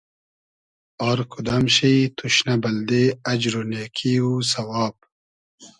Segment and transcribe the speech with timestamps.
[1.09, 4.95] آر کودئم شی توشنۂ بئلدې اجر و نېکی و سئواب